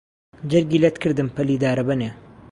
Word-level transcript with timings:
جەرگی 0.51 0.81
لەت 0.83 0.97
کردم 1.03 1.27
پەلی 1.35 1.61
دارەبەنێ 1.63 2.11